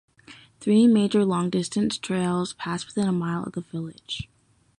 Three 0.59 0.87
major 0.87 1.23
long-distance 1.23 1.99
trails 1.99 2.53
pass 2.53 2.87
within 2.87 3.07
a 3.07 3.11
mile 3.11 3.43
of 3.43 3.53
the 3.53 3.61
village. 3.61 4.31